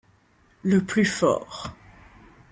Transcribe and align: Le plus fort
Le 0.63 0.81
plus 0.83 1.05
fort 1.05 1.75